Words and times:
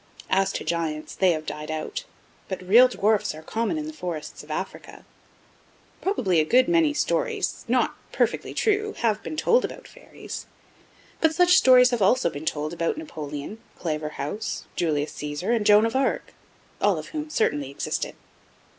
As 0.31 0.51
to 0.53 0.63
Giants, 0.63 1.13
they 1.13 1.31
have 1.33 1.45
died 1.45 1.69
out, 1.69 2.05
but 2.47 2.63
real 2.67 2.87
Dwarfs 2.87 3.35
are 3.35 3.43
common 3.43 3.77
in 3.77 3.85
the 3.85 3.93
forests 3.93 4.43
of 4.43 4.49
Africa. 4.49 5.05
Probably 6.01 6.39
a 6.39 6.43
good 6.43 6.67
many 6.67 6.91
stories 6.91 7.63
not 7.67 7.93
perfectly 8.11 8.51
true 8.55 8.93
have 9.01 9.21
been 9.21 9.37
told 9.37 9.63
about 9.63 9.87
fairies, 9.87 10.47
but 11.19 11.35
such 11.35 11.55
stories 11.55 11.91
have 11.91 12.01
also 12.01 12.31
been 12.31 12.45
told 12.47 12.73
about 12.73 12.97
Napoleon, 12.97 13.59
Claverhouse, 13.77 14.63
Julius 14.75 15.11
Caesar, 15.11 15.51
and 15.51 15.67
Joan 15.67 15.85
of 15.85 15.95
Arc, 15.95 16.33
all 16.81 16.97
of 16.97 17.09
whom 17.09 17.29
certainly 17.29 17.69
existed. 17.69 18.15